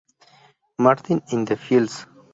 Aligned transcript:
Martin 0.79 1.21
in 1.31 1.45
the 1.45 1.55
Fields. 1.55 2.07